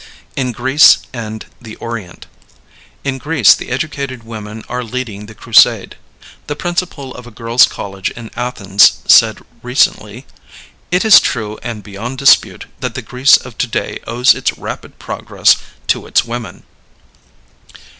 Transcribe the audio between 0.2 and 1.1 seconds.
IN GREECE